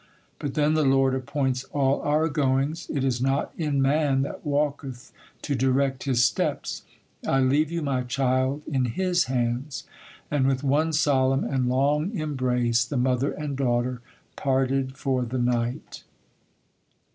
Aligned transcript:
But 0.39 0.55
then 0.55 0.73
the 0.73 0.81
Lord 0.83 1.13
appoints 1.13 1.63
all 1.65 2.01
our 2.01 2.27
goings: 2.27 2.89
it 2.91 3.03
is 3.03 3.21
not 3.21 3.53
in 3.55 3.79
man 3.83 4.23
that 4.23 4.43
walketh 4.43 5.11
to 5.43 5.53
direct 5.53 6.05
his 6.05 6.23
steps;—I 6.23 7.39
leave 7.39 7.69
you, 7.71 7.83
my 7.83 8.01
child, 8.01 8.63
in 8.65 8.85
His 8.85 9.25
hands.' 9.25 9.83
And, 10.31 10.47
with 10.47 10.63
one 10.63 10.91
solemn 10.91 11.43
and 11.43 11.69
long 11.69 12.17
embrace, 12.17 12.83
the 12.83 12.97
mother 12.97 13.33
and 13.33 13.55
daughter 13.55 14.01
parted 14.35 14.97
for 14.97 15.21
the 15.23 15.37
night. 15.37 16.03